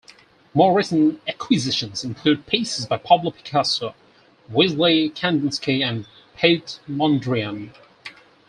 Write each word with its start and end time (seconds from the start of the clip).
More 0.55 0.73
recent 0.75 1.21
acquisitions 1.27 2.03
include 2.03 2.47
pieces 2.47 2.87
by 2.87 2.97
Pablo 2.97 3.29
Picasso, 3.29 3.93
Wassily 4.49 5.11
Kandinsky 5.11 5.83
and 5.87 6.07
Piet 6.35 6.79
Mondrian. 6.89 7.69